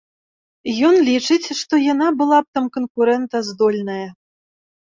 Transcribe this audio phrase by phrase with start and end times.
[0.89, 4.03] Ён лічыць, што яна была б там канкурэнтаздольная.